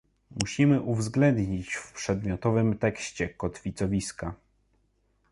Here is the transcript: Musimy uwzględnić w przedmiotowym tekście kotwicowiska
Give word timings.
Musimy 0.41 0.81
uwzględnić 0.81 1.73
w 1.73 1.93
przedmiotowym 1.93 2.77
tekście 2.77 3.29
kotwicowiska 3.29 4.33